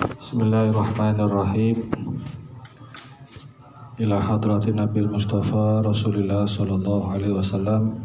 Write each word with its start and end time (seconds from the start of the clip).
Bismillahirrahmanirrahim. 0.00 1.76
Ila 4.00 4.16
hadratin 4.16 4.80
Nabi 4.80 5.04
Mustafa 5.04 5.84
Rasulullah 5.84 6.48
Sallallahu 6.48 7.12
Alaihi 7.12 7.36
Wasallam 7.36 8.00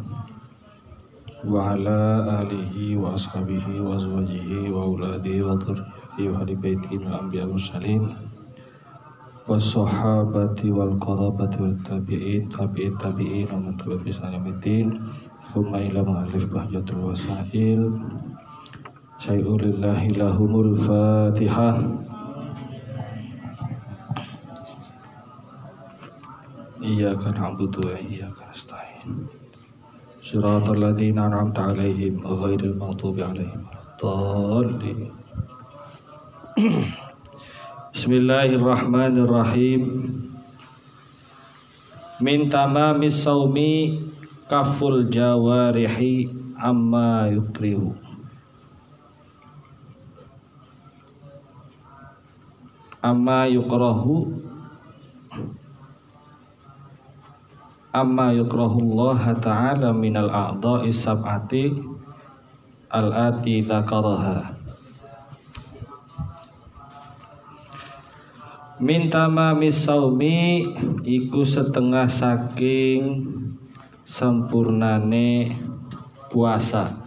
Wa 1.47 1.71
ala 1.71 2.43
alihi 2.43 2.99
wa 2.99 3.15
ashabihi 3.15 3.79
wa 3.79 3.95
azwajihi 3.95 4.75
wa 4.75 4.91
uladihi 4.91 5.39
wa 5.39 5.55
dhurriyyatihi 5.55 6.27
wa 6.27 6.35
ahli 6.43 6.55
baitihi 6.59 6.99
min 6.99 7.07
al-anbiya 7.15 7.47
mursalin 7.47 8.03
wa 9.47 9.55
sahabati 9.55 10.75
wal 10.75 10.99
qarabati 10.99 11.63
wal 11.63 11.79
tabi'in 11.79 12.51
tabi'in 12.51 12.99
tabi'in 12.99 13.47
wa 13.47 13.71
man 13.71 13.79
tabi'a 13.79 14.03
bi 14.03 14.11
ihsan 14.11 14.35
thumma 15.47 15.79
ila 15.79 16.03
mu'allif 16.03 16.43
bahjatul 16.51 17.07
wasail 17.15 17.87
Syai'ulillahi 19.15 20.11
lahumul 20.19 20.75
fatihah 20.75 21.79
Iyyaka 26.83 27.31
na'budu 27.31 27.79
wa 27.79 27.95
iyyaka 27.95 28.45
nasta'in. 28.51 29.25
Siratal 30.19 30.77
ladzina 30.83 31.31
an'amta 31.31 31.71
'alaihim 31.71 32.19
ghairil 32.21 32.75
maghdubi 32.75 33.23
'alaihim 33.23 33.63
waladdallin. 34.03 35.15
Bismillahirrahmanirrahim. 37.95 39.81
Min 42.19 42.51
tamamis 42.51 43.23
saumi 43.23 43.97
kaful 44.51 45.07
jawarihi 45.07 46.29
amma 46.59 47.31
yukrihu 47.31 48.04
amma 53.05 53.45
yukrahu. 53.45 54.33
Amma 57.93 58.33
yukrahu 58.33 58.81
Allah 58.81 59.37
ta'ala 59.37 59.89
minal 59.93 60.33
a'dha'i 60.33 60.89
sab'ati 60.89 61.69
al-ati 62.89 63.61
dzakaraha. 63.61 64.57
Minta 68.81 69.31
saumi 69.71 70.65
iku 71.05 71.47
setengah 71.47 72.09
saking 72.11 73.23
sempurnane 74.03 75.55
puasa 76.27 77.04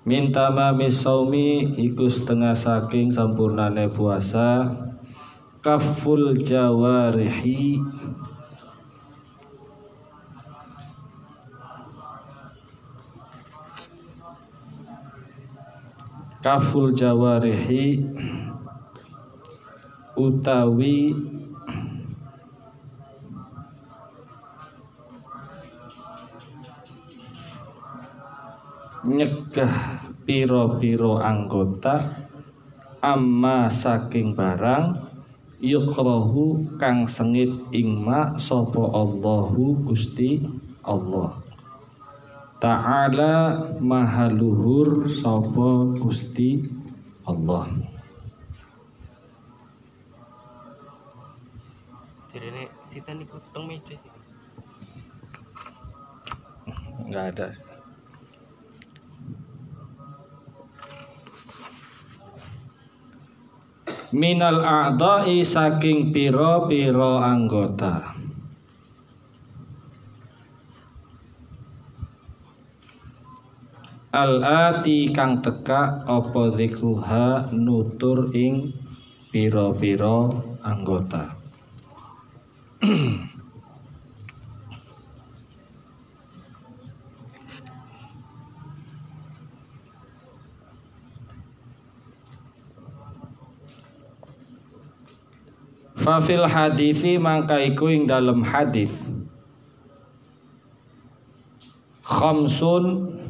Minta 0.00 0.48
mami 0.48 0.88
saumi 0.88 1.76
iku 1.76 2.08
setengah 2.08 2.56
saking 2.56 3.12
sempurnane 3.12 3.92
puasa. 3.92 4.64
Kaful 5.60 6.40
jawarihi. 6.40 7.76
Kaful 16.40 16.96
jawarihi. 16.96 18.00
Utawi 20.16 21.12
nyegah 29.10 30.06
piro-piro 30.22 31.18
anggota 31.18 32.28
amma 33.02 33.66
saking 33.66 34.38
barang 34.38 34.94
yukrohu 35.58 36.78
kang 36.78 37.10
sengit 37.10 37.50
ingma 37.74 38.38
sopo 38.38 38.88
Allahu 38.94 39.82
Gusti 39.82 40.40
Allah. 40.86 41.42
Ta'ala 42.60 43.66
mahaluhur 43.80 45.08
sopo 45.08 45.96
Gusti 45.96 46.60
Allah. 47.26 47.66
Jadi 52.30 52.68
sita 52.86 53.10
niku 53.10 53.42
teng 53.50 53.66
meja 53.66 53.98
sih. 53.98 54.12
Enggak 57.00 57.24
ada 57.34 57.69
minal 64.10 64.62
a'dha'i 64.62 65.46
saking 65.46 66.10
piro-piro 66.10 67.22
anggota. 67.22 68.18
Al-ati 74.10 75.14
kang 75.14 75.38
teka 75.38 76.02
apa 76.02 76.50
zikruha 76.50 77.54
nutur 77.54 78.34
ing 78.34 78.74
piro-piro 79.30 80.26
anggota 80.66 81.38
Fafil 96.00 96.48
hadithi 96.48 97.20
mangka 97.20 97.60
iku 97.60 97.92
ing 97.92 98.08
dalam 98.08 98.40
hadis. 98.40 99.04
Khamsun. 102.00 103.20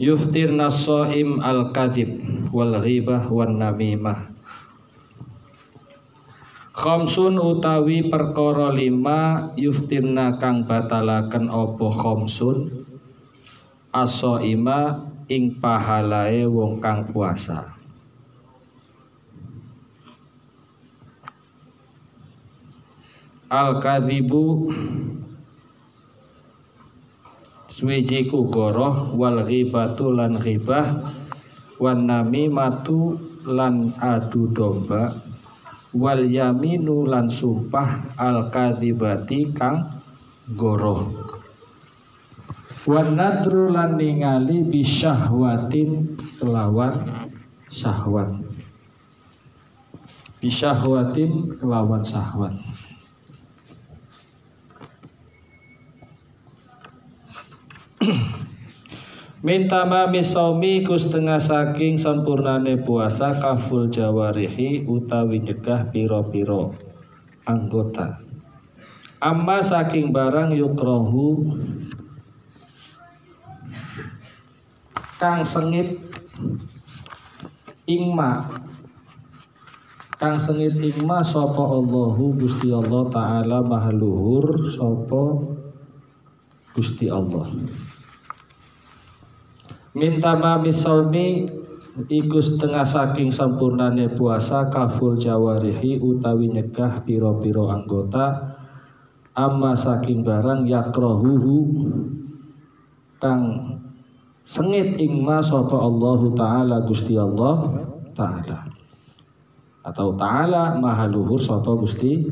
Yuftir 0.00 0.48
nasoim 0.48 1.44
al-kadhib 1.44 2.08
wal 2.56 2.72
ghibah 2.80 3.28
wan 3.28 3.60
namimah 3.60 4.29
Khamsun 6.80 7.36
utawi 7.36 8.08
perkara 8.08 8.72
lima 8.72 9.52
yuftirna 9.52 10.40
kang 10.40 10.64
batalaken 10.64 11.52
opo 11.52 11.92
khamsun 11.92 12.72
aso 13.92 14.40
ima 14.40 15.04
ing 15.28 15.60
pahalae 15.60 16.48
wong 16.48 16.80
kang 16.80 17.04
puasa. 17.04 17.76
Al 23.52 23.76
kadhibu 23.84 24.72
suwijiku 27.68 28.48
goroh 28.48 29.12
wal 29.20 29.44
ghibatu 29.44 30.16
lan 30.16 30.32
ghibah 30.32 30.96
wan 31.76 32.08
namimatu 32.08 33.20
lan 33.44 33.92
adu 34.00 34.48
domba 34.48 35.28
wal 35.94 36.22
yaminu 36.22 37.06
lan 37.06 37.26
sumpah 37.26 38.14
al 38.18 38.50
kadzibati 38.50 39.50
kang 39.54 40.02
goroh. 40.54 41.10
Wan 42.88 43.14
nadru 43.14 43.68
lan 43.68 44.00
ningali 44.00 44.64
bisyahwatin 44.64 46.16
kelawan 46.40 47.28
syahwat. 47.68 48.40
Bisyahwatin 50.40 51.60
kelawan 51.60 52.00
syahwat 52.00 52.56
Minta 59.40 59.88
mami 59.88 60.20
saumi 60.20 60.84
ku 60.84 61.00
setengah 61.00 61.40
saking 61.40 61.96
sempurnane 61.96 62.76
puasa 62.76 63.40
kaful 63.40 63.88
jawarihi 63.88 64.84
utawi 64.84 65.40
nyegah 65.40 65.88
piro-piro 65.88 66.76
anggota. 67.48 68.20
Amma 69.16 69.64
saking 69.64 70.12
barang 70.12 70.52
yukrohu 70.52 71.56
kang 75.16 75.40
sengit 75.40 75.96
ingma 77.88 78.44
kang 80.20 80.36
sengit 80.36 80.76
ingma 80.76 81.24
sapa 81.24 81.64
Allahu 81.64 82.36
Gusti 82.36 82.68
Allah 82.68 83.08
taala 83.08 83.64
mahaluhur 83.64 84.68
sapa 84.68 85.24
Gusti 86.76 87.08
Allah 87.08 87.48
Minta 89.90 90.38
mami 90.38 90.70
saumi 90.70 91.50
iku 92.06 92.38
setengah 92.38 92.86
saking 92.86 93.34
sempurnane 93.34 94.06
puasa 94.14 94.70
kaful 94.70 95.18
jawarihi 95.18 95.98
utawi 95.98 96.46
nyegah 96.46 97.02
piro-piro 97.02 97.66
anggota. 97.74 98.54
Amma 99.34 99.74
saking 99.74 100.22
barang 100.22 100.62
yakrohuhu 100.70 101.58
kang 103.18 103.42
sengit 104.46 104.94
ingma 104.94 105.42
sapa 105.42 105.74
Allahu 105.74 106.38
taala 106.38 106.86
Gusti 106.86 107.18
Allah 107.18 107.82
taala. 108.14 108.70
Atau 109.82 110.14
taala 110.14 110.78
maha 110.78 111.10
luhur 111.10 111.42
sapa 111.42 111.74
Gusti. 111.74 112.30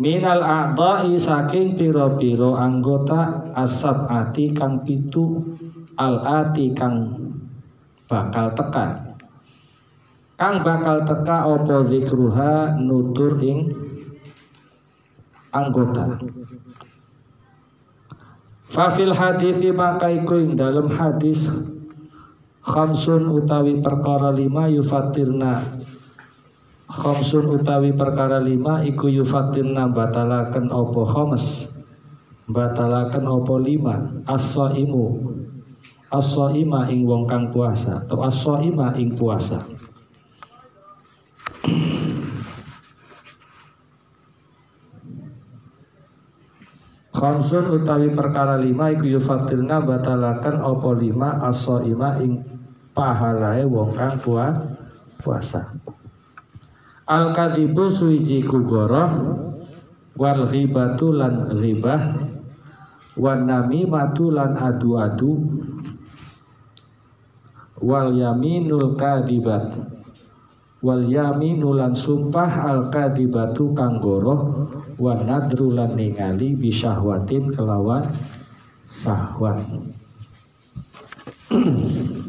Minal 0.00 0.40
a'dha'i 0.40 1.20
saking 1.20 1.76
piro-piro 1.76 2.56
anggota 2.56 3.52
asab 3.52 4.08
ati 4.08 4.56
kang 4.56 4.80
pitu 4.88 5.52
al 6.00 6.24
ati 6.24 6.72
kang 6.72 7.12
bakal 8.08 8.48
teka. 8.56 9.12
Kang 10.40 10.64
bakal 10.64 11.04
teka 11.04 11.44
apa 11.44 11.76
zikruha 11.84 12.80
nutur 12.80 13.36
ing 13.44 13.68
anggota. 15.52 16.16
Fafil 18.70 19.12
hadithi 19.12 19.68
maka 19.76 20.08
iku 20.08 20.40
ing 20.40 20.56
dalam 20.56 20.88
hadis 20.88 21.44
khamsun 22.64 23.28
utawi 23.28 23.84
perkara 23.84 24.32
lima 24.32 24.72
yufatirna. 24.72 25.84
Khamsun 26.88 27.60
utawi 27.60 27.92
perkara 27.92 28.40
lima 28.40 28.80
iku 28.88 29.12
yufatirna 29.12 29.92
batalaken 29.92 30.72
opo 30.72 31.04
khams 31.04 31.68
batalaken 32.48 33.28
opo 33.28 33.60
lima. 33.60 34.24
As-saimu 34.26 35.38
as-saima 36.10 36.90
ing 36.90 37.06
wong 37.06 37.30
kang 37.30 37.54
puasa 37.54 38.02
atau 38.06 38.26
as-saima 38.26 38.98
ing 38.98 39.14
puasa 39.14 39.62
Khamsun 47.20 47.68
utawi 47.76 48.16
perkara 48.16 48.56
lima 48.56 48.96
iku 48.96 49.04
yufatilna 49.04 49.84
batalakan 49.84 50.64
opo 50.64 50.96
lima 50.96 51.36
aso 51.44 51.84
ima 51.84 52.16
ing 52.16 52.40
pahalae 52.96 53.68
wong 53.68 53.92
kang 53.92 54.16
puasa. 55.20 55.68
Al 57.04 57.36
kadibu 57.36 57.92
suiji 57.92 58.40
kugoro 58.40 59.04
wal 60.16 60.40
ghibatu 60.48 61.12
lan 61.12 61.50
ghibah 61.60 62.30
wan 63.18 63.44
namimatu 63.44 64.30
lan 64.30 64.56
adu-adu 64.56 65.49
wal 67.80 68.12
yaminul 68.12 68.94
kadibat 68.94 69.90
wal 70.80 71.04
yaminu 71.04 71.76
lan 71.76 71.92
sumpah 71.92 72.64
al 72.64 72.88
kadibatu 72.88 73.76
kang 73.76 74.00
goroh. 74.00 74.68
Wa 75.00 75.16
nadru 75.16 75.72
lan 75.72 75.96
ningali 75.96 76.52
bisyahwatin 76.56 77.56
kelawan 77.56 78.04
syahwat. 78.88 79.64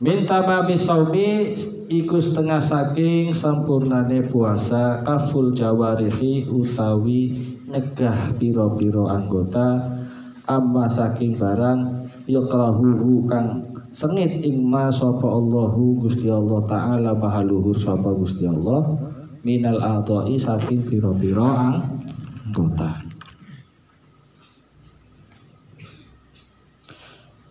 Minta 0.00 0.40
mami 0.40 0.80
saumi 0.80 1.52
iku 1.92 2.16
setengah 2.24 2.64
saking 2.64 3.36
sempurnane 3.36 4.24
puasa 4.32 5.04
kaful 5.04 5.52
jawarihi 5.52 6.48
utawi 6.48 7.52
negah 7.68 8.32
piro-piro 8.40 9.06
anggota. 9.12 10.00
Amma 10.48 10.90
saking 10.90 11.38
barang 11.38 11.99
yukrahuhu 12.30 13.26
kang 13.26 13.66
sengit 13.90 14.40
ingma 14.46 14.86
sapa 14.88 15.26
Allahu 15.26 16.06
Gusti 16.06 16.30
Allah 16.30 16.62
taala 16.70 17.10
maha 17.18 17.42
luhur 17.42 17.74
sapa 17.74 18.14
Gusti 18.14 18.46
Allah 18.46 18.94
minal 19.42 19.82
adai 19.82 20.38
saking 20.38 20.86
piro-piro 20.86 21.50
anggota 21.50 23.10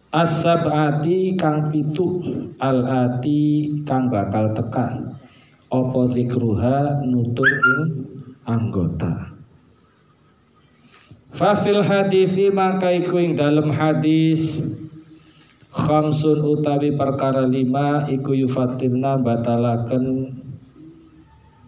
As-sab'ati 0.09 1.37
kang 1.37 1.69
pitu 1.69 2.17
al-ati 2.57 3.69
kang 3.85 4.09
bakal 4.09 4.57
tekan. 4.57 5.13
Opo 5.69 6.09
zikruha 6.09 7.05
nutur 7.05 7.45
ing 7.45 8.09
anggota 8.49 9.28
Fafil 11.29 11.85
hadithi 11.85 12.49
maka 12.49 12.89
iku 12.89 13.21
ing 13.21 13.37
dalam 13.37 13.69
hadis. 13.69 14.65
Khamsun 15.69 16.41
utawi 16.41 16.97
perkara 16.97 17.45
lima 17.45 18.09
iku 18.09 18.33
yufatirna 18.33 19.21
batalaken 19.21 20.33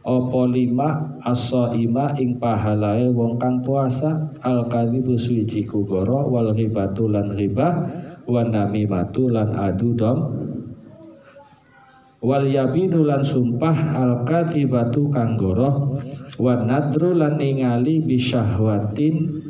opo 0.02 0.50
lima 0.50 1.22
aso 1.22 1.78
ima 1.78 2.10
ing 2.18 2.42
pahalae 2.42 3.14
wong 3.14 3.38
kang 3.38 3.62
puasa. 3.62 4.34
Al 4.42 4.66
kadhibu 4.66 5.14
suci 5.14 5.70
kugoro 5.70 6.26
wal 6.34 6.58
ghibatu 6.58 7.06
lan 7.06 7.38
ghibah 7.38 7.86
wan 8.26 8.50
namimatu 8.50 9.30
lan 9.30 9.54
adu 9.54 9.94
dom. 9.94 10.20
Wal 12.22 12.50
yabinu 12.50 13.02
lan 13.06 13.26
sumpah 13.26 13.98
al 13.98 14.26
katibatu 14.26 15.10
kang 15.10 15.38
goroh 15.38 15.98
wan 16.38 16.70
lan 16.70 17.34
ningali 17.38 18.02
bisyahwatin 18.06 19.41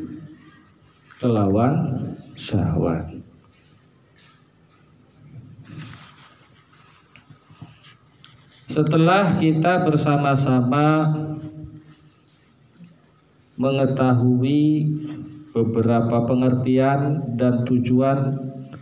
kelawan 1.21 2.01
syahwat 2.33 3.21
Setelah 8.71 9.35
kita 9.35 9.83
bersama-sama 9.83 11.11
mengetahui 13.59 14.87
beberapa 15.51 16.23
pengertian 16.23 17.35
dan 17.35 17.67
tujuan 17.67 18.31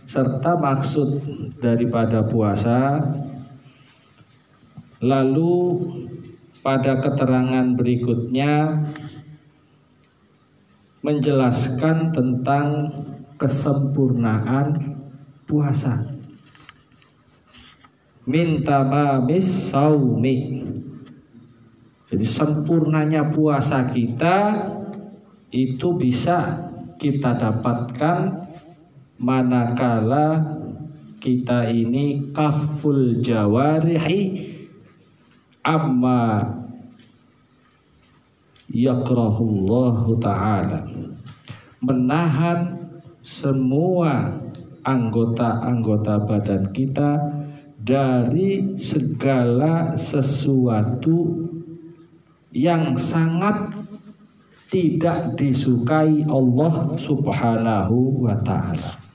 serta 0.06 0.56
maksud 0.56 1.20
daripada 1.58 2.22
puasa 2.24 3.02
lalu 5.02 5.76
pada 6.62 7.02
keterangan 7.02 7.74
berikutnya 7.74 8.86
menjelaskan 11.00 12.12
tentang 12.12 12.92
kesempurnaan 13.40 15.00
puasa. 15.48 16.04
Minta 18.28 18.84
mamis 18.84 19.72
saumi. 19.72 20.68
Jadi 22.10 22.26
sempurnanya 22.26 23.32
puasa 23.32 23.88
kita 23.88 24.68
itu 25.50 25.88
bisa 25.96 26.68
kita 27.00 27.38
dapatkan 27.38 28.44
manakala 29.16 30.58
kita 31.16 31.70
ini 31.72 32.28
kaful 32.34 33.24
jawarihi. 33.24 34.52
Amma 35.60 36.59
yakrahullahu 38.70 40.18
ta'ala 40.22 40.86
menahan 41.82 42.78
semua 43.20 44.40
anggota-anggota 44.86 46.24
badan 46.24 46.72
kita 46.72 47.20
dari 47.80 48.76
segala 48.76 49.96
sesuatu 49.96 51.48
yang 52.52 52.98
sangat 52.98 53.72
tidak 54.70 55.34
disukai 55.34 56.22
Allah 56.30 56.94
Subhanahu 56.94 58.22
wa 58.22 58.36
taala. 58.46 59.09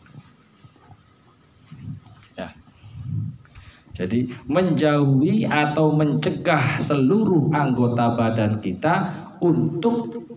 Jadi 3.95 4.27
menjauhi 4.51 5.47
atau 5.47 5.95
mencegah 5.95 6.83
seluruh 6.83 7.47
anggota 7.55 8.11
badan 8.11 8.59
kita 8.59 9.07
untuk 9.39 10.27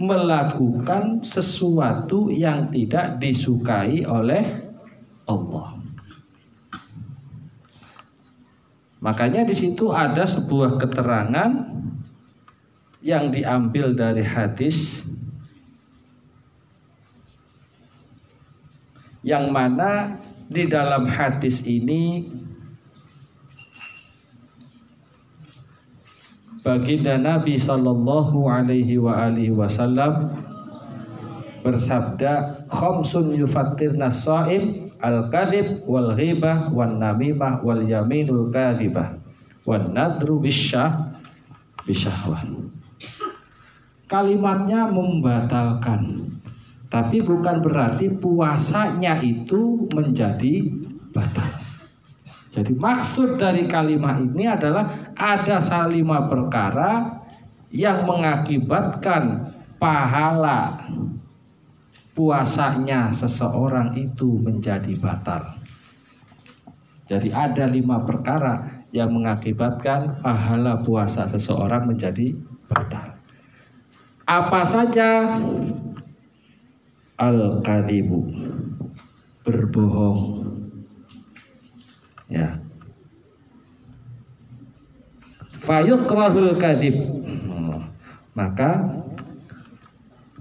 melakukan 0.00 1.20
sesuatu 1.20 2.32
yang 2.32 2.72
tidak 2.72 3.20
disukai 3.20 4.00
oleh 4.08 4.44
Allah. 5.28 5.76
Makanya 9.04 9.44
di 9.44 9.52
situ 9.52 9.92
ada 9.92 10.24
sebuah 10.24 10.80
keterangan 10.80 11.52
yang 13.04 13.28
diambil 13.28 13.92
dari 13.92 14.24
hadis 14.24 15.04
yang 19.20 19.52
mana 19.52 20.16
di 20.48 20.64
dalam 20.64 21.06
hadis 21.06 21.66
ini 21.66 22.24
baginda 26.66 27.14
Nabi 27.14 27.62
Sallallahu 27.62 28.50
Alaihi 28.50 28.98
wa 28.98 29.14
alihi 29.14 29.54
Wasallam 29.54 30.34
bersabda 31.62 32.66
khamsun 32.66 33.38
yufattirna 33.38 34.10
shaim 34.10 34.90
al 34.98 35.30
kadib 35.30 35.86
wal 35.86 36.18
ghibah 36.18 36.66
wan 36.74 36.98
namimah 36.98 37.62
wal 37.62 37.78
yaminul 37.86 38.50
kadibah 38.50 39.14
wan 39.62 39.94
nadru 39.94 40.42
bisyah 40.42 41.14
bisyahwah. 41.86 42.42
Kalimatnya 44.10 44.90
membatalkan 44.90 46.34
tapi 46.90 47.22
bukan 47.22 47.62
berarti 47.62 48.10
puasanya 48.10 49.22
itu 49.22 49.86
menjadi 49.94 50.66
batal 51.14 51.75
jadi 52.56 52.72
maksud 52.72 53.36
dari 53.36 53.68
kalimat 53.68 54.16
ini 54.16 54.48
adalah 54.48 55.12
ada 55.12 55.60
lima 55.92 56.24
perkara 56.24 57.20
yang 57.68 58.08
mengakibatkan 58.08 59.52
pahala 59.76 60.80
puasanya 62.16 63.12
seseorang 63.12 63.92
itu 64.00 64.40
menjadi 64.40 64.96
batal. 64.96 65.52
Jadi 67.04 67.28
ada 67.28 67.68
lima 67.68 68.00
perkara 68.00 68.88
yang 68.88 69.12
mengakibatkan 69.12 70.24
pahala 70.24 70.80
puasa 70.80 71.28
seseorang 71.28 71.84
menjadi 71.84 72.32
batal. 72.72 73.20
Apa 74.24 74.64
saja? 74.64 75.36
Al-kadibu 77.20 78.32
berbohong. 79.44 80.45
Ya. 82.26 82.58
Fayukrahul 85.62 86.58
kadib. 86.58 86.96
Maka 88.36 88.84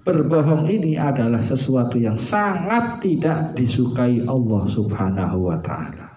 berbohong 0.06 0.70
ini 0.70 1.00
adalah 1.00 1.42
sesuatu 1.42 1.98
yang 1.98 2.20
sangat 2.20 3.02
tidak 3.02 3.58
disukai 3.58 4.22
Allah 4.28 4.64
Subhanahu 4.70 5.50
wa 5.50 5.58
taala. 5.64 6.14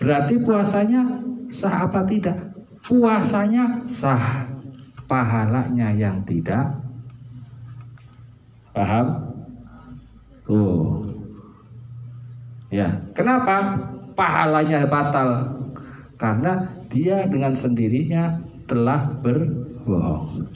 Berarti 0.00 0.40
puasanya 0.40 1.20
sah 1.52 1.88
apa 1.88 2.04
tidak? 2.08 2.36
Puasanya 2.84 3.84
sah. 3.84 4.48
Pahalanya 5.04 5.92
yang 5.92 6.24
tidak. 6.24 6.80
Paham? 8.72 9.36
Tuh. 10.48 11.03
Ya, 12.74 12.90
kenapa 13.14 13.78
pahalanya 14.18 14.82
batal? 14.90 15.54
Karena 16.18 16.66
dia 16.90 17.22
dengan 17.30 17.54
sendirinya 17.54 18.42
telah 18.66 19.14
berbohong. 19.22 20.50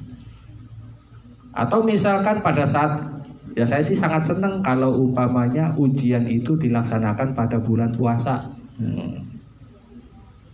Atau 1.54 1.86
misalkan 1.86 2.42
pada 2.42 2.66
saat 2.66 3.22
ya 3.54 3.62
saya 3.62 3.86
sih 3.86 3.94
sangat 3.94 4.34
senang 4.34 4.66
kalau 4.66 4.98
umpamanya 4.98 5.78
ujian 5.78 6.26
itu 6.26 6.58
dilaksanakan 6.58 7.38
pada 7.38 7.62
bulan 7.62 7.94
puasa. 7.94 8.50
Hmm. 8.82 9.22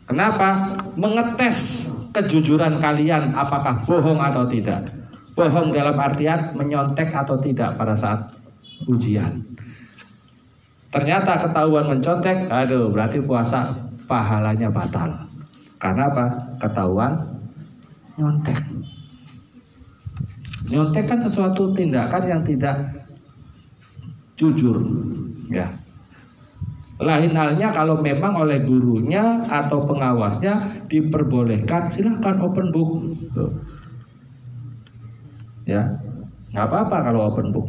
Kenapa? 0.04 0.76
Mengetes 1.00 1.88
kejujuran 2.12 2.76
kalian 2.76 3.33
apakah 3.33 3.80
bohong 3.88 4.21
atau 4.21 4.44
tidak. 4.52 4.92
Bohong 5.33 5.73
dalam 5.73 5.97
artian 5.97 6.52
menyontek 6.52 7.09
atau 7.09 7.40
tidak 7.40 7.80
pada 7.80 7.97
saat 7.97 8.37
ujian. 8.85 9.54
Ternyata 10.95 11.43
ketahuan 11.43 11.91
mencontek, 11.91 12.47
aduh 12.47 12.87
berarti 12.95 13.19
puasa 13.19 13.75
pahalanya 14.07 14.71
batal. 14.71 15.27
Karena 15.83 16.07
apa? 16.07 16.55
Ketahuan 16.63 17.19
nyontek. 18.15 18.55
Nyontek 20.71 21.05
kan 21.11 21.19
sesuatu 21.19 21.75
tindakan 21.75 22.23
yang 22.31 22.43
tidak 22.47 22.95
jujur, 24.39 24.79
ya. 25.51 25.67
Lain 27.03 27.35
halnya 27.35 27.75
kalau 27.75 27.99
memang 27.99 28.39
oleh 28.39 28.63
gurunya 28.63 29.43
atau 29.51 29.83
pengawasnya 29.83 30.87
diperbolehkan 30.87 31.91
silahkan 31.91 32.39
open 32.39 32.71
book. 32.71 32.91
Ya, 35.67 35.91
nggak 36.55 36.71
apa-apa 36.71 36.97
kalau 37.11 37.35
open 37.35 37.51
book. 37.51 37.67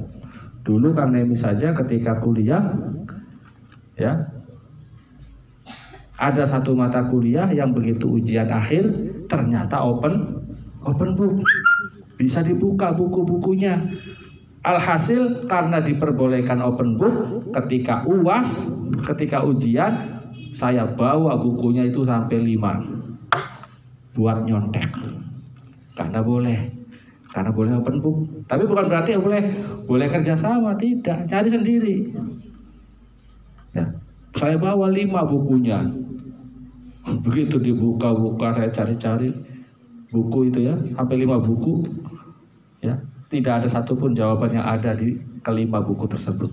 Dulu 0.62 0.94
kang 0.94 1.14
Nemi 1.14 1.38
saja 1.38 1.74
ketika 1.74 2.22
kuliah, 2.22 2.62
ya, 4.00 4.28
ada 6.16 6.44
satu 6.48 6.72
mata 6.72 7.04
kuliah 7.12 7.52
yang 7.52 7.76
begitu 7.76 8.08
ujian 8.08 8.48
akhir 8.48 8.88
ternyata 9.28 9.84
open 9.84 10.44
open 10.88 11.10
book 11.20 11.44
bisa 12.16 12.40
dibuka 12.40 12.96
buku-bukunya. 12.96 13.76
Alhasil 14.66 15.46
karena 15.46 15.78
diperbolehkan 15.78 16.58
open 16.58 16.98
book 16.98 17.46
ketika 17.54 18.02
UAS, 18.10 18.74
ketika 19.06 19.46
ujian, 19.46 19.94
saya 20.50 20.90
bawa 20.90 21.38
bukunya 21.38 21.86
itu 21.86 22.02
sampai 22.02 22.42
lima 22.42 22.82
buat 24.18 24.42
nyontek. 24.42 24.90
Karena 25.94 26.26
boleh, 26.26 26.58
karena 27.30 27.54
boleh 27.54 27.78
open 27.78 28.02
book. 28.02 28.18
Tapi 28.50 28.66
bukan 28.66 28.90
berarti 28.90 29.22
boleh 29.22 29.44
boleh 29.86 30.08
kerjasama, 30.10 30.74
tidak. 30.82 31.30
Cari 31.30 31.50
sendiri. 31.52 31.96
Ya, 34.36 34.52
saya 34.52 34.56
bawa 34.60 34.92
lima 34.92 35.24
bukunya. 35.24 35.80
Begitu 37.24 37.56
dibuka-buka, 37.62 38.52
saya 38.52 38.68
cari-cari 38.68 39.32
buku 40.12 40.52
itu 40.52 40.68
ya, 40.68 40.76
sampai 40.76 41.16
lima 41.24 41.40
buku 41.40 41.88
ya. 42.84 43.00
Tidak 43.32 43.64
ada 43.64 43.68
satupun 43.72 44.14
jawaban 44.14 44.54
yang 44.54 44.68
ada 44.68 44.94
di 44.94 45.18
kelima 45.42 45.80
buku 45.80 46.06
tersebut. 46.06 46.52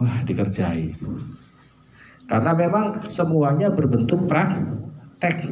Wah 0.00 0.24
dikerjai 0.24 0.96
karena 2.30 2.54
memang 2.54 3.02
semuanya 3.10 3.74
berbentuk 3.74 4.30
praktek 4.30 5.50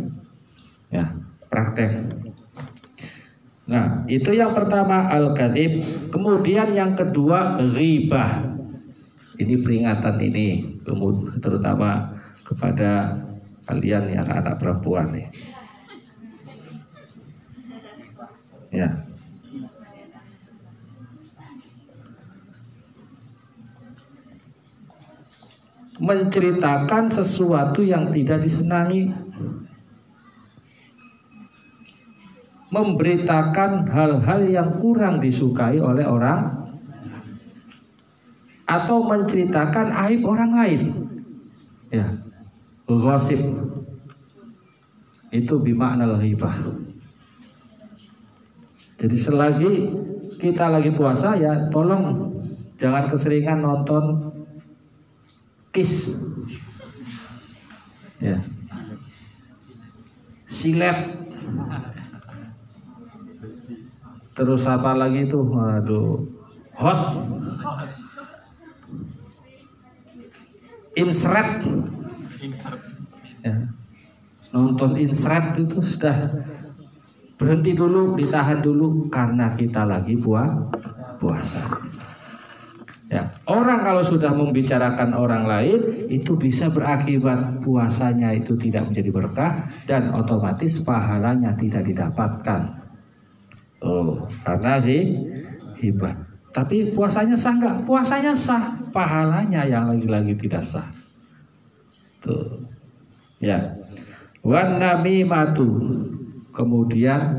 ya 0.94 1.10
praktek. 1.50 1.90
Nah 3.68 4.06
itu 4.06 4.30
yang 4.32 4.54
pertama 4.54 5.10
al 5.10 5.34
kadib 5.34 5.82
kemudian 6.14 6.70
yang 6.72 6.94
kedua 6.94 7.58
ribah 7.74 8.47
ini 9.38 9.54
peringatan 9.62 10.18
ini 10.18 10.46
terutama 11.38 12.10
kepada 12.42 13.14
kalian 13.70 14.18
yang 14.18 14.26
anak 14.26 14.58
perempuan 14.58 15.14
nih. 15.14 15.28
Ya. 18.74 18.88
Menceritakan 25.98 27.10
sesuatu 27.10 27.82
yang 27.82 28.10
tidak 28.14 28.42
disenangi. 28.42 29.10
Memberitakan 32.68 33.88
hal-hal 33.88 34.40
yang 34.44 34.76
kurang 34.76 35.24
disukai 35.24 35.80
oleh 35.80 36.04
orang 36.04 36.57
atau 38.68 39.00
menceritakan 39.08 39.96
aib 40.06 40.22
orang 40.28 40.52
lain. 40.52 40.80
Ya. 41.88 42.20
Gosip 42.84 43.40
itu 45.28 45.54
bimakna 45.60 46.16
ghibah 46.16 46.56
jadi 48.98 49.14
selagi 49.14 49.72
kita 50.40 50.66
lagi 50.72 50.90
puasa 50.90 51.38
ya 51.38 51.70
tolong 51.70 52.34
jangan 52.80 53.06
keseringan 53.06 53.62
nonton 53.62 54.34
kis 55.70 56.16
ya. 58.18 58.40
Silet. 60.48 61.12
Terus 64.32 64.64
apa 64.64 64.96
lagi 64.96 65.28
itu? 65.28 65.44
Aduh 65.44 66.24
hot 66.72 67.14
insret 70.98 71.62
ya. 73.46 73.54
nonton 74.50 74.98
insret 74.98 75.54
itu 75.56 75.78
sudah 75.78 76.34
berhenti 77.38 77.78
dulu 77.78 78.18
ditahan 78.18 78.60
dulu 78.60 79.06
karena 79.08 79.54
kita 79.54 79.86
lagi 79.86 80.18
puasa 80.18 81.62
Ya, 83.08 83.32
orang 83.48 83.88
kalau 83.88 84.04
sudah 84.04 84.36
membicarakan 84.36 85.16
orang 85.16 85.48
lain 85.48 85.80
itu 86.12 86.36
bisa 86.36 86.68
berakibat 86.68 87.64
puasanya 87.64 88.36
itu 88.36 88.52
tidak 88.60 88.92
menjadi 88.92 89.08
berkah 89.08 89.52
dan 89.88 90.12
otomatis 90.12 90.76
pahalanya 90.84 91.56
tidak 91.56 91.88
didapatkan. 91.88 92.84
Oh, 93.80 94.28
karena 94.44 94.76
hibah. 95.80 96.27
Tapi 96.58 96.90
puasanya 96.90 97.38
sah 97.38 97.54
enggak? 97.54 97.86
Puasanya 97.86 98.34
sah, 98.34 98.74
pahalanya 98.90 99.62
yang 99.62 99.94
lagi-lagi 99.94 100.34
tidak 100.34 100.66
sah. 100.66 100.90
Tuh. 102.18 102.66
Ya. 103.38 103.78
Wan 104.42 104.82
matu. 105.30 105.70
Kemudian 106.50 107.38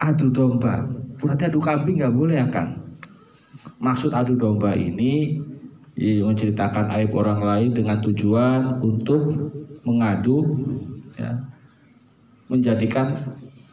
adu 0.00 0.32
domba 0.32 0.88
Berarti 1.20 1.52
adu 1.52 1.60
kambing 1.60 2.00
nggak 2.00 2.16
boleh 2.16 2.40
ya 2.40 2.48
Kang? 2.48 2.80
Maksud 3.76 4.16
adu 4.16 4.40
domba 4.40 4.72
ini 4.72 5.36
menceritakan 6.00 6.88
aib 6.96 7.12
orang 7.12 7.44
lain 7.44 7.70
dengan 7.76 8.00
tujuan 8.00 8.80
untuk 8.80 9.52
mengadu, 9.84 10.42
ya, 11.14 11.44
menjadikan 12.48 13.12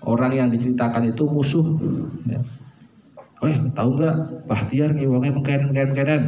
orang 0.04 0.36
yang 0.36 0.48
diceritakan 0.51 1.16
itu 1.16 1.24
musuh. 1.24 1.63
Ya. 2.28 2.44
Eh, 3.41 3.57
tahu 3.74 3.89
nggak 3.98 4.45
Bahtiar 4.45 4.93
nih 4.93 5.10
wongnya 5.10 5.33
mengkeren 5.33 5.74
keren 5.74 5.91
keren. 5.98 6.24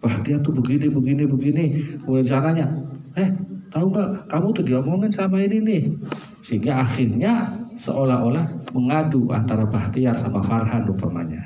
Bahtiar 0.00 0.40
tuh 0.40 0.56
begini 0.56 0.88
begini 0.88 1.28
begini. 1.28 1.64
Kemudian 2.00 2.24
sananya, 2.24 2.66
eh 3.12 3.28
tahu 3.68 3.92
nggak 3.92 4.32
kamu 4.32 4.46
tuh 4.56 4.64
diomongin 4.64 5.12
sama 5.12 5.44
ini 5.44 5.60
nih. 5.60 5.82
Sehingga 6.40 6.80
akhirnya 6.80 7.60
seolah-olah 7.76 8.72
mengadu 8.72 9.28
antara 9.36 9.68
Bahtiar 9.68 10.16
sama 10.16 10.40
Farhan 10.40 10.88
umpamanya. 10.88 11.44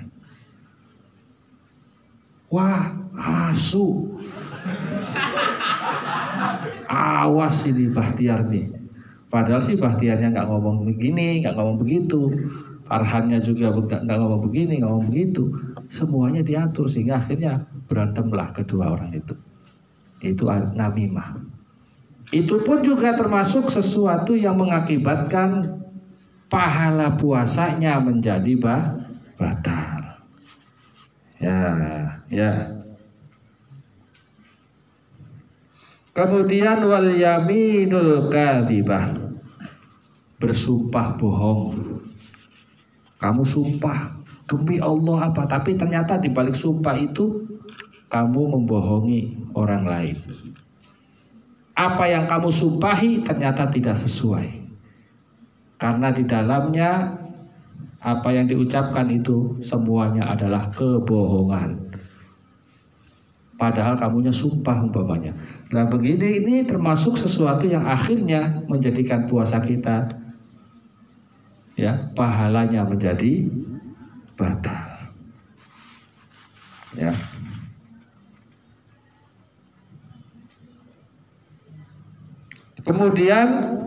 Wah, 2.49 2.95
asu. 3.19 4.15
Awas 6.89 7.67
ini 7.67 7.91
Bahtiar 7.91 8.47
nih. 8.47 8.71
Padahal 9.29 9.61
sih 9.61 9.77
Bahtiarnya 9.77 10.33
nggak 10.33 10.49
ngomong 10.49 10.89
begini, 10.89 11.45
nggak 11.45 11.59
ngomong 11.59 11.77
begitu. 11.83 12.33
Farhannya 12.89 13.45
juga 13.45 13.69
nggak 13.77 14.17
ngomong 14.17 14.49
begini, 14.49 14.81
ngomong 14.81 15.05
begitu. 15.13 15.53
Semuanya 15.93 16.41
diatur 16.41 16.89
sehingga 16.89 17.21
akhirnya 17.21 17.69
berantemlah 17.85 18.57
kedua 18.57 18.97
orang 18.97 19.13
itu. 19.13 19.37
Itu 20.25 20.49
namimah. 20.49 21.37
Itu 22.33 22.65
pun 22.65 22.81
juga 22.81 23.13
termasuk 23.13 23.69
sesuatu 23.69 24.33
yang 24.37 24.57
mengakibatkan 24.57 25.81
pahala 26.49 27.13
puasanya 27.17 28.01
menjadi 28.01 28.57
batal. 29.37 30.25
Ya, 31.39 31.63
ya. 32.33 32.53
Kemudian 36.17 36.83
wal 36.83 37.15
yaminul 37.15 38.27
kadibah 38.33 39.15
bersumpah 40.43 41.15
bohong. 41.15 41.79
Kamu 43.19 43.43
sumpah 43.43 44.15
demi 44.47 44.79
Allah 44.79 45.35
apa? 45.35 45.43
Tapi 45.51 45.75
ternyata 45.75 46.23
di 46.23 46.31
balik 46.31 46.55
sumpah 46.55 46.95
itu 46.95 47.43
kamu 48.09 48.55
membohongi 48.55 49.53
orang 49.59 49.85
lain. 49.85 50.17
Apa 51.75 52.11
yang 52.11 52.31
kamu 52.31 52.51
sumpahi 52.51 53.23
ternyata 53.23 53.71
tidak 53.71 53.99
sesuai. 53.99 54.51
Karena 55.79 56.11
di 56.11 56.27
dalamnya 56.27 57.19
apa 57.99 58.31
yang 58.31 58.47
diucapkan 58.47 59.07
itu 59.11 59.59
semuanya 59.63 60.31
adalah 60.31 60.71
kebohongan. 60.71 61.91
Padahal 63.59 63.99
kamunya 63.99 64.31
sumpah 64.31 64.87
umpamanya. 64.87 65.35
Nah 65.75 65.91
begini 65.91 66.39
ini 66.39 66.63
termasuk 66.63 67.19
sesuatu 67.19 67.67
yang 67.67 67.83
akhirnya 67.83 68.63
menjadikan 68.71 69.27
puasa 69.27 69.59
kita 69.59 70.07
ya 71.79 72.11
pahalanya 72.19 72.83
menjadi 72.83 73.47
batal. 74.35 75.15
Ya. 76.99 77.15
Kemudian 82.83 83.79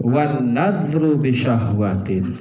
wan 0.00 0.56
nadru 0.56 1.20
bisyahwatin. 1.20 2.32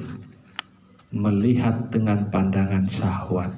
Melihat 1.16 1.96
dengan 1.96 2.28
pandangan 2.28 2.92
syahwat. 2.92 3.56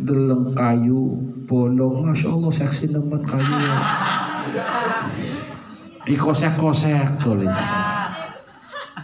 Deleng 0.00 0.56
kayu 0.56 1.20
bolong. 1.44 2.08
Masya 2.08 2.32
Allah 2.32 2.52
seksi 2.52 2.88
nemen 2.88 3.20
kayu. 3.28 3.60
Dikosek-kosek 6.08 7.20
tuh 7.20 7.44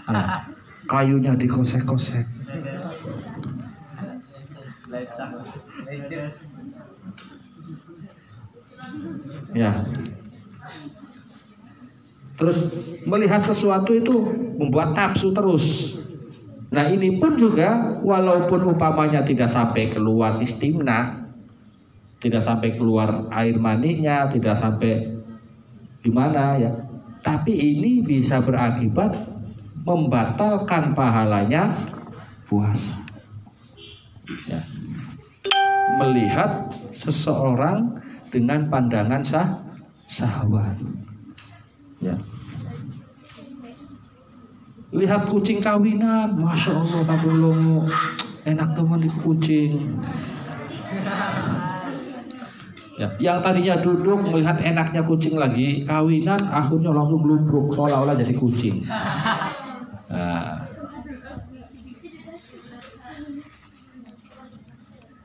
nah, 0.08 0.48
kayunya 0.86 1.34
dikosek-kosek 1.34 2.26
ya. 9.52 9.84
Terus 12.36 12.68
melihat 13.08 13.40
sesuatu 13.40 13.96
itu 13.96 14.12
membuat 14.60 14.92
nafsu 14.92 15.32
terus. 15.32 15.96
Nah 16.68 16.92
ini 16.92 17.16
pun 17.16 17.38
juga 17.40 17.96
walaupun 18.04 18.76
upamanya 18.76 19.24
tidak 19.24 19.48
sampai 19.48 19.88
keluar 19.88 20.36
istimna, 20.44 21.32
tidak 22.20 22.44
sampai 22.44 22.76
keluar 22.76 23.32
air 23.32 23.56
maninya, 23.56 24.28
tidak 24.28 24.60
sampai 24.60 25.16
gimana 26.04 26.60
ya, 26.60 26.70
tapi 27.24 27.56
ini 27.56 28.04
bisa 28.04 28.44
berakibat 28.44 29.16
membatalkan 29.86 30.92
pahalanya 30.98 31.72
puasa. 32.50 32.98
Ya. 34.50 34.66
Melihat 36.02 36.74
seseorang 36.90 38.02
dengan 38.34 38.66
pandangan 38.66 39.22
sah 39.22 39.62
syahwat. 40.10 40.76
Ya 42.02 42.18
lihat 44.96 45.28
kucing 45.28 45.60
kawinan 45.60 46.40
masya 46.40 46.72
allah 46.72 47.04
lo 47.26 47.84
enak 48.48 48.68
teman 48.72 49.04
di 49.04 49.10
kucing 49.12 49.98
ya, 52.96 53.12
yang 53.20 53.44
tadinya 53.44 53.76
duduk 53.76 54.24
melihat 54.24 54.56
enaknya 54.64 55.04
kucing 55.04 55.36
lagi 55.36 55.84
kawinan 55.84 56.40
akhirnya 56.48 56.96
langsung 56.96 57.26
lumpuh 57.26 57.68
seolah-olah 57.76 58.16
jadi 58.16 58.32
kucing 58.38 58.88
nah. 60.10 60.66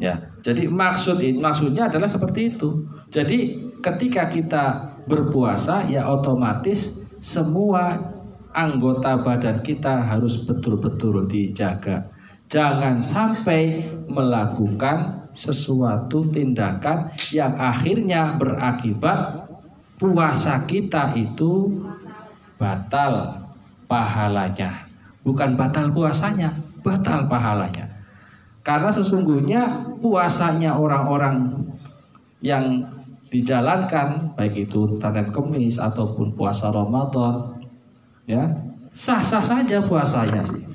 ya 0.01 0.17
jadi 0.41 0.65
maksud 0.65 1.21
maksudnya 1.37 1.89
adalah 1.89 2.09
seperti 2.09 2.53
itu 2.53 2.85
jadi 3.13 3.69
ketika 3.81 4.29
kita 4.29 4.65
berpuasa 5.05 5.85
ya 5.89 6.05
otomatis 6.09 7.01
semua 7.21 8.11
anggota 8.51 9.19
badan 9.19 9.63
kita 9.63 10.03
harus 10.03 10.43
betul-betul 10.43 11.27
dijaga. 11.27 12.11
Jangan 12.51 12.99
sampai 12.99 13.87
melakukan 14.11 15.27
sesuatu 15.31 16.27
tindakan 16.27 17.15
yang 17.31 17.55
akhirnya 17.55 18.35
berakibat 18.35 19.47
puasa 19.95 20.67
kita 20.67 21.15
itu 21.15 21.79
batal 22.59 23.40
pahalanya. 23.91 24.87
Bukan 25.27 25.59
batal 25.59 25.91
puasanya, 25.91 26.55
batal 26.79 27.27
pahalanya. 27.27 27.91
Karena 28.63 28.87
sesungguhnya 28.87 29.91
puasanya 29.99 30.79
orang-orang 30.79 31.67
yang 32.39 32.87
dijalankan 33.31 34.35
baik 34.35 34.67
itu 34.67 34.99
Tanen 34.99 35.31
Kemis 35.31 35.79
ataupun 35.79 36.35
puasa 36.35 36.67
Ramadan 36.67 37.55
ya 38.27 38.43
sah-sah 38.91 39.39
saja 39.39 39.79
puasanya 39.79 40.43
sih 40.43 40.67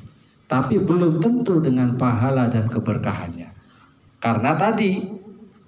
tapi 0.49 0.81
belum 0.81 1.21
tentu 1.21 1.61
dengan 1.61 2.01
pahala 2.01 2.49
dan 2.49 2.65
keberkahannya 2.73 3.53
karena 4.25 4.57
tadi 4.57 5.05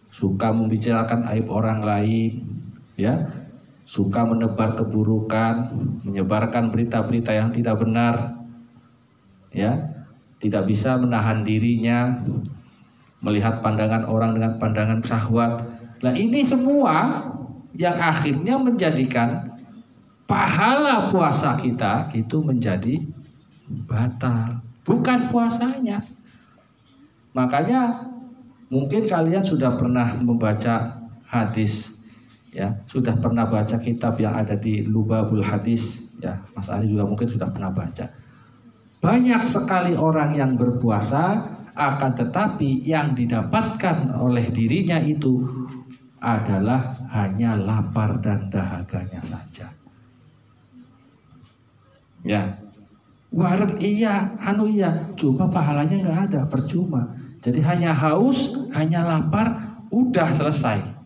suka 0.09 0.49
membicarakan 0.49 1.29
aib 1.37 1.53
orang 1.53 1.85
lain 1.85 2.41
ya 2.97 3.21
suka 3.89 4.21
menebar 4.29 4.77
keburukan 4.77 5.73
menyebarkan 6.05 6.69
berita-berita 6.69 7.33
yang 7.33 7.49
tidak 7.57 7.81
benar 7.81 8.45
ya. 9.49 9.97
Tidak 10.39 10.63
bisa 10.71 10.95
menahan 10.95 11.43
dirinya 11.43 12.21
melihat 13.19 13.59
pandangan 13.59 14.07
orang 14.07 14.39
dengan 14.39 14.53
pandangan 14.63 15.01
syahwat. 15.03 15.67
Nah 15.99 16.15
ini 16.15 16.47
semua 16.47 17.27
yang 17.75 17.99
akhirnya 17.99 18.55
menjadikan 18.55 19.59
pahala 20.31 21.11
puasa 21.11 21.59
kita 21.59 22.15
itu 22.15 22.39
menjadi 22.39 23.03
batal, 23.91 24.63
bukan 24.87 25.27
puasanya. 25.27 26.07
Makanya 27.35 28.07
mungkin 28.71 29.11
kalian 29.11 29.43
sudah 29.43 29.75
pernah 29.75 30.15
membaca 30.23 31.03
hadis 31.27 31.98
ya, 32.53 32.85
sudah 32.89 33.17
pernah 33.19 33.49
baca 33.49 33.77
kitab 33.81 34.17
yang 34.21 34.37
ada 34.37 34.57
di 34.57 34.85
Lubabul 34.85 35.45
Hadis 35.45 36.13
ya, 36.21 36.41
Mas 36.53 36.69
Ali 36.69 36.91
juga 36.91 37.07
mungkin 37.07 37.29
sudah 37.29 37.49
pernah 37.51 37.73
baca. 37.73 38.11
Banyak 38.99 39.43
sekali 39.47 39.95
orang 39.95 40.35
yang 40.35 40.59
berpuasa 40.59 41.55
akan 41.79 42.13
tetapi 42.19 42.83
yang 42.83 43.15
didapatkan 43.15 44.19
oleh 44.19 44.51
dirinya 44.51 44.99
itu 44.99 45.47
adalah 46.19 46.99
hanya 47.15 47.55
lapar 47.55 48.19
dan 48.19 48.51
dahaganya 48.51 49.23
saja. 49.23 49.71
Ya. 52.27 52.59
Wareg 53.29 53.79
iya, 53.85 54.35
anu 54.41 54.67
iya, 54.67 55.13
cuma 55.15 55.47
pahalanya 55.47 56.01
nggak 56.01 56.21
ada, 56.33 56.41
percuma. 56.49 57.13
Jadi 57.45 57.61
hanya 57.63 57.95
haus, 57.95 58.57
hanya 58.75 59.05
lapar, 59.05 59.79
udah 59.93 60.33
selesai. 60.33 60.98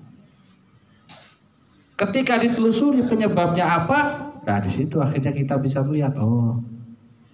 Ketika 2.03 2.35
ditelusuri 2.35 3.07
penyebabnya 3.07 3.63
apa, 3.63 4.01
nah 4.43 4.59
di 4.59 4.67
situ 4.67 4.99
akhirnya 4.99 5.31
kita 5.31 5.55
bisa 5.63 5.87
melihat, 5.87 6.19
oh, 6.19 6.59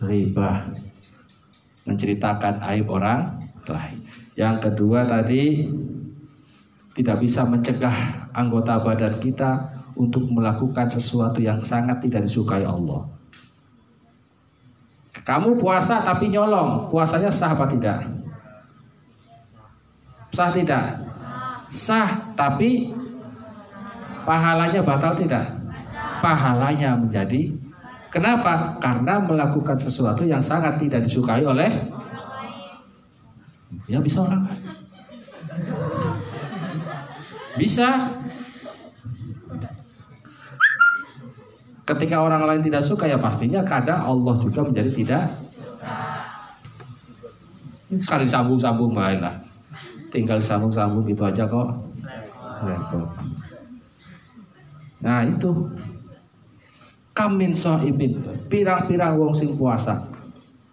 riba, 0.05 0.69
menceritakan 1.89 2.61
aib 2.69 2.93
orang 2.93 3.49
lain. 3.65 4.05
Yang 4.37 4.69
kedua 4.69 5.09
tadi 5.09 5.73
tidak 6.93 7.17
bisa 7.25 7.49
mencegah 7.49 8.29
anggota 8.37 8.77
badan 8.85 9.17
kita 9.17 9.73
untuk 9.97 10.29
melakukan 10.29 10.85
sesuatu 10.85 11.41
yang 11.41 11.65
sangat 11.65 12.05
tidak 12.05 12.29
disukai 12.29 12.69
Allah. 12.69 13.09
Kamu 15.25 15.57
puasa 15.57 16.05
tapi 16.05 16.29
nyolong, 16.29 16.93
puasanya 16.93 17.33
sah 17.33 17.57
apa 17.57 17.65
tidak? 17.73 18.05
Sah 20.33 20.53
tidak? 20.53 20.85
Sah, 21.69 22.33
tapi 22.33 22.98
pahalanya 24.29 24.85
batal 24.85 25.17
tidak? 25.17 25.49
Pahalanya 26.21 26.93
menjadi 27.01 27.57
Kenapa? 28.09 28.81
Karena 28.81 29.21
melakukan 29.21 29.77
sesuatu 29.77 30.25
yang 30.25 30.41
sangat 30.41 30.81
tidak 30.81 31.05
disukai 31.05 31.45
oleh 31.45 31.69
Ya 33.89 34.01
bisa 34.05 34.21
orang. 34.25 34.45
Bisa. 37.57 37.89
Ketika 41.89 42.21
orang 42.21 42.45
lain 42.45 42.61
tidak 42.61 42.85
suka 42.85 43.09
ya 43.09 43.17
pastinya 43.17 43.65
kadang 43.65 44.05
Allah 44.05 44.37
juga 44.45 44.61
menjadi 44.61 44.93
tidak. 44.93 45.25
Sekali 47.97 48.29
sambung-sambung 48.29 48.93
baik 48.93 49.25
lah. 49.25 49.41
Tinggal 50.13 50.45
sambung-sambung 50.45 51.09
gitu 51.09 51.25
aja 51.25 51.49
kok. 51.49 51.69
Nah 55.03 55.27
itu. 55.27 55.71
Kamin 57.19 57.51
sohibin 57.51 58.23
pirang-pirang 58.47 59.19
wong 59.19 59.35
sing 59.35 59.59
puasa. 59.59 60.07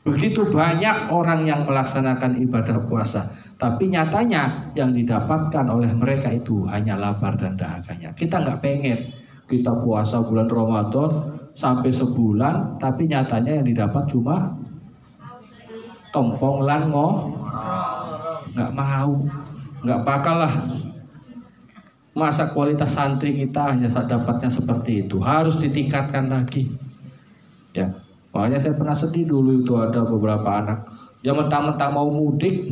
Begitu 0.06 0.46
banyak 0.46 1.10
orang 1.10 1.50
yang 1.50 1.66
melaksanakan 1.66 2.38
ibadah 2.38 2.86
puasa. 2.86 3.34
Tapi 3.58 3.90
nyatanya 3.90 4.70
yang 4.78 4.94
didapatkan 4.94 5.66
oleh 5.66 5.90
mereka 5.98 6.30
itu 6.30 6.70
hanya 6.70 7.02
lapar 7.02 7.34
dan 7.34 7.58
dahakanya 7.58 8.14
kita 8.14 8.46
nggak 8.46 8.62
pengen 8.62 9.10
kita 9.50 9.74
puasa 9.82 10.22
bulan 10.22 10.46
Ramadan 10.46 11.10
sampai 11.58 11.90
sebulan 11.90 12.78
tapi 12.78 13.10
nyatanya 13.10 13.64
yang 13.64 13.66
didapat 13.66 14.06
cuma 14.12 14.54
tompong 16.14 16.62
lango 16.62 17.34
nggak 18.54 18.72
mau. 18.72 19.18
Nggak 19.82 20.02
bakal 20.06 20.36
lah 20.46 20.54
masa 22.16 22.56
kualitas 22.56 22.96
santri 22.96 23.36
kita 23.36 23.76
hanya 23.76 23.92
dapatnya 23.92 24.48
seperti 24.48 25.06
itu. 25.06 25.20
Harus 25.20 25.60
ditingkatkan 25.60 26.32
lagi. 26.32 26.72
Ya 27.76 27.92
makanya 28.32 28.60
saya 28.64 28.80
pernah 28.80 28.96
sedih 28.96 29.28
dulu 29.28 29.62
itu 29.62 29.76
ada 29.76 30.08
beberapa 30.08 30.48
anak. 30.48 30.88
Yang 31.22 31.46
mentang-mentang 31.46 31.92
mau 31.92 32.08
mudik. 32.08 32.72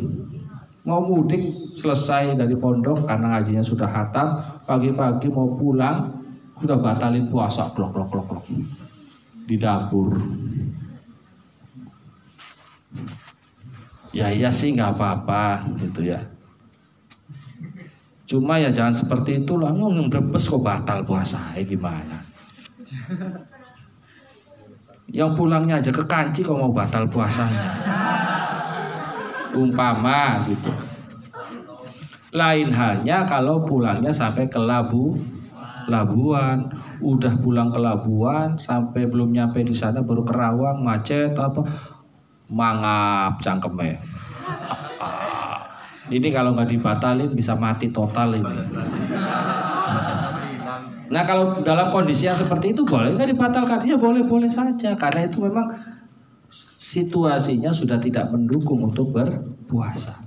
Mau 0.83 0.99
mudik 0.99 1.75
selesai 1.79 2.35
dari 2.35 2.55
pondok 2.59 3.07
karena 3.07 3.35
ngajinya 3.35 3.63
sudah 3.63 3.87
hatam. 3.87 4.39
Pagi-pagi 4.67 5.27
mau 5.31 5.55
pulang 5.59 6.23
sudah 6.59 6.79
batalin 6.79 7.27
puasa 7.27 7.71
klok 7.75 7.91
klok 7.91 8.07
klok 8.11 8.25
klok. 8.31 8.45
Di 9.43 9.55
dapur. 9.59 10.15
Ya 14.13 14.29
iya 14.29 14.53
sih 14.53 14.71
nggak 14.75 14.93
apa-apa 14.93 15.73
gitu 15.81 16.05
ya 16.13 16.21
Cuma 18.33 18.57
ya 18.57 18.73
jangan 18.73 18.89
seperti 18.89 19.45
itu 19.45 19.61
lah, 19.61 19.69
ngomong 19.77 20.09
brebes 20.09 20.49
kok 20.49 20.65
batal 20.65 21.05
puasa, 21.05 21.53
ya 21.53 21.61
gimana? 21.61 22.17
Yang 25.13 25.37
pulangnya 25.37 25.77
aja 25.77 25.93
ke 25.93 26.01
kanci 26.09 26.41
kok 26.41 26.57
mau 26.57 26.73
batal 26.73 27.05
puasanya. 27.05 27.77
Umpama 29.53 30.41
gitu. 30.49 30.73
Lain 32.33 32.73
halnya 32.73 33.29
kalau 33.29 33.61
pulangnya 33.61 34.09
sampai 34.09 34.49
ke 34.49 34.57
Labu, 34.57 35.13
Labuan, 35.85 36.73
udah 37.05 37.37
pulang 37.37 37.69
ke 37.69 37.77
Labuan 37.77 38.57
sampai 38.57 39.05
belum 39.05 39.29
nyampe 39.29 39.61
di 39.61 39.77
sana 39.77 40.01
baru 40.01 40.25
kerawang 40.25 40.81
macet 40.81 41.37
apa 41.37 41.69
mangap 42.49 43.37
cangkemnya. 43.45 44.01
Ini 46.11 46.27
kalau 46.35 46.51
nggak 46.51 46.67
dibatalin 46.67 47.31
bisa 47.31 47.55
mati 47.55 47.87
total 47.87 48.35
ini. 48.35 48.59
Nah 51.13 51.23
kalau 51.29 51.61
dalam 51.61 51.93
kondisi 51.93 52.27
yang 52.27 52.35
seperti 52.35 52.75
itu 52.75 52.83
boleh 52.83 53.15
nggak 53.15 53.31
dibatalkan? 53.31 53.87
Ya 53.87 53.95
boleh-boleh 53.95 54.51
saja 54.51 54.97
karena 54.99 55.29
itu 55.29 55.45
memang 55.45 55.71
situasinya 56.81 57.71
sudah 57.71 58.01
tidak 58.01 58.33
mendukung 58.35 58.83
untuk 58.83 59.15
berpuasa. 59.15 60.19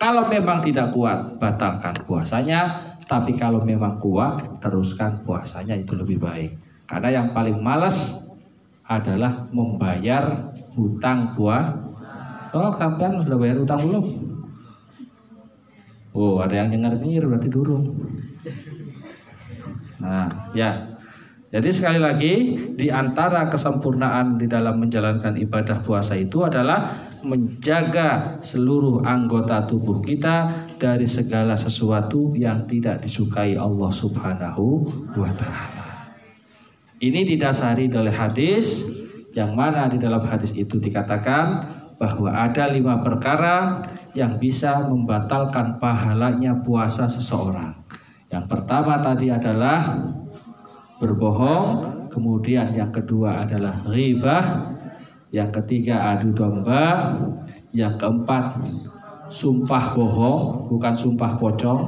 Kalau 0.00 0.32
memang 0.32 0.64
tidak 0.64 0.96
kuat, 0.96 1.36
batalkan 1.36 1.92
puasanya. 2.08 2.88
Tapi 3.04 3.34
kalau 3.34 3.66
memang 3.66 3.98
kuat, 3.98 4.62
teruskan 4.62 5.20
puasanya 5.26 5.74
itu 5.76 5.98
lebih 5.98 6.22
baik. 6.22 6.54
Karena 6.86 7.20
yang 7.20 7.28
paling 7.34 7.58
males 7.58 8.22
adalah 8.86 9.50
membayar 9.50 10.54
hutang 10.78 11.34
puasa. 11.34 11.74
Oh, 12.54 12.70
sampean 12.74 13.18
sudah 13.18 13.36
bayar 13.36 13.60
hutang 13.60 13.82
belum? 13.82 14.29
Oh, 16.10 16.42
ada 16.42 16.58
yang 16.58 16.74
nyengir-nyengir 16.74 17.24
berarti 17.30 17.48
durung. 17.48 17.86
Nah, 20.02 20.50
ya. 20.56 20.98
Jadi 21.50 21.66
sekali 21.74 21.98
lagi 21.98 22.34
di 22.78 22.94
antara 22.94 23.50
kesempurnaan 23.50 24.38
di 24.38 24.46
dalam 24.46 24.78
menjalankan 24.78 25.34
ibadah 25.34 25.82
puasa 25.82 26.14
itu 26.14 26.46
adalah 26.46 27.10
menjaga 27.26 28.38
seluruh 28.38 29.02
anggota 29.02 29.66
tubuh 29.66 29.98
kita 29.98 30.66
dari 30.78 31.10
segala 31.10 31.58
sesuatu 31.58 32.38
yang 32.38 32.70
tidak 32.70 33.02
disukai 33.02 33.58
Allah 33.58 33.90
Subhanahu 33.90 34.86
wa 35.18 35.30
taala. 35.34 36.14
Ini 37.02 37.26
didasari 37.34 37.90
oleh 37.90 38.14
hadis 38.14 38.86
yang 39.34 39.58
mana 39.58 39.90
di 39.90 39.98
dalam 39.98 40.22
hadis 40.22 40.54
itu 40.54 40.78
dikatakan 40.78 41.79
bahwa 42.00 42.32
ada 42.32 42.72
lima 42.72 43.04
perkara 43.04 43.84
yang 44.16 44.40
bisa 44.40 44.80
membatalkan 44.88 45.76
pahalanya 45.76 46.56
puasa 46.64 47.04
seseorang. 47.04 47.76
Yang 48.32 48.48
pertama 48.48 49.04
tadi 49.04 49.28
adalah 49.28 50.00
berbohong, 50.96 51.68
kemudian 52.08 52.72
yang 52.72 52.88
kedua 52.88 53.44
adalah 53.44 53.84
ribah, 53.84 54.72
yang 55.28 55.52
ketiga 55.52 56.16
adu 56.16 56.32
domba, 56.32 57.12
yang 57.76 58.00
keempat 58.00 58.64
sumpah 59.28 59.92
bohong, 59.92 60.72
bukan 60.72 60.96
sumpah 60.96 61.36
pocong. 61.36 61.80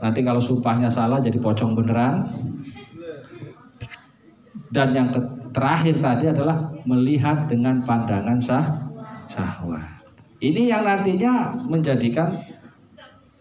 Nanti 0.00 0.24
kalau 0.24 0.40
sumpahnya 0.40 0.88
salah 0.88 1.20
jadi 1.20 1.36
pocong 1.36 1.76
beneran. 1.76 2.24
Dan 4.72 4.96
yang 4.96 5.08
terakhir 5.52 6.00
tadi 6.00 6.24
adalah 6.28 6.67
melihat 6.84 7.50
dengan 7.50 7.82
pandangan 7.82 8.38
sah 8.38 8.64
syahwat. 9.30 9.98
Ini 10.38 10.70
yang 10.70 10.86
nantinya 10.86 11.58
menjadikan 11.66 12.38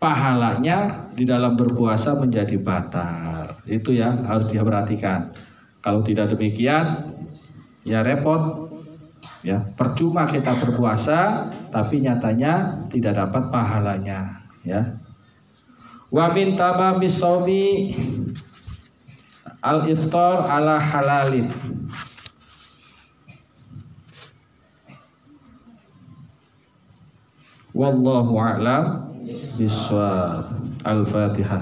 pahalanya 0.02 1.10
di 1.14 1.26
dalam 1.26 1.54
berpuasa 1.54 2.18
menjadi 2.18 2.58
batal. 2.58 3.62
Itu 3.70 3.94
yang 3.94 4.26
harus 4.26 4.50
dia 4.50 4.66
perhatikan. 4.66 5.30
Kalau 5.82 6.02
tidak 6.02 6.34
demikian, 6.34 7.14
ya 7.86 8.02
repot. 8.02 8.66
Ya, 9.46 9.62
percuma 9.78 10.26
kita 10.26 10.58
berpuasa, 10.58 11.48
tapi 11.70 12.02
nyatanya 12.02 12.86
tidak 12.90 13.22
dapat 13.22 13.54
pahalanya. 13.54 14.42
Ya. 14.66 14.98
Wa 16.10 16.34
min 16.34 16.58
tamamis 16.58 17.22
al-iftar 19.62 20.38
ala 20.48 20.82
halalin. 20.82 21.48
Wallahu 27.78 28.42
a'lam 28.42 29.14
bishawab. 29.54 30.58
Al-Fatihah. 30.82 31.62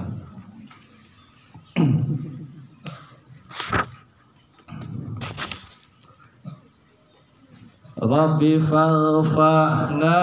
Rabbi 8.00 8.62
faghfa'na 8.62 10.20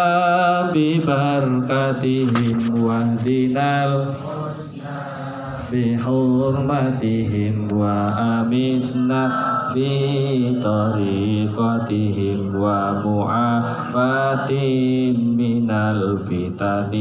bi 0.73 1.03
barakatihim 1.03 2.73
wahdinal 2.73 4.17
بحرمتهم 5.74 7.56
وأمتنا 7.74 9.22
في 9.74 9.90
طريقتهم 10.64 12.40
ومعافاة 12.56 14.52
من 15.38 15.72
الفتن 15.72 16.92